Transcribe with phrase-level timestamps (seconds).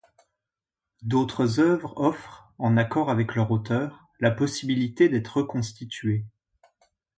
[1.03, 6.25] D'autres œuvres offrent, en accord avec leur auteur, la possibilité d'être reconstituées.